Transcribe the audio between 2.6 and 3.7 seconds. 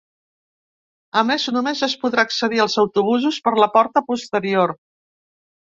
als autobusos per